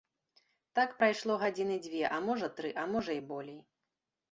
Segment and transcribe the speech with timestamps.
[0.79, 3.63] Так прайшло гадзіны дзве, а можа тры, а можа і болей.